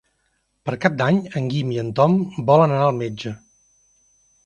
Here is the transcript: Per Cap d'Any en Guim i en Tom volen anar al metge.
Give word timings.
Per 0.69 0.73
Cap 0.85 0.95
d'Any 1.01 1.19
en 1.41 1.51
Guim 1.53 1.75
i 1.75 1.79
en 1.83 1.93
Tom 2.01 2.19
volen 2.51 2.75
anar 2.79 2.91
al 2.91 3.01
metge. 3.05 3.39